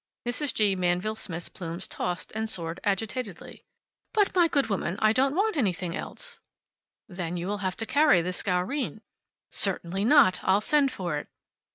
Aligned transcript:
Mrs. 0.25 0.51
G. 0.55 0.75
Manville 0.75 1.13
Smith's 1.13 1.47
plumes 1.47 1.87
tossed 1.87 2.31
and 2.33 2.49
soared 2.49 2.79
agitatedly. 2.83 3.65
"But 4.13 4.33
my 4.33 4.47
good 4.47 4.65
woman, 4.65 4.95
I 4.97 5.13
don't 5.13 5.35
want 5.35 5.55
anything 5.55 5.95
else!" 5.95 6.39
"Then 7.07 7.37
you'll 7.37 7.59
have 7.59 7.77
to 7.77 7.85
carry 7.85 8.23
the 8.23 8.33
Scourine?" 8.33 9.01
"Certainly 9.51 10.05
not! 10.05 10.39
I'll 10.41 10.59
send 10.59 10.91
for 10.91 11.19
it." 11.19 11.27